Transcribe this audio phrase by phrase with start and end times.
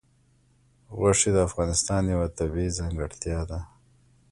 [0.97, 3.59] غوښې د افغانستان یوه طبیعي ځانګړتیا ده.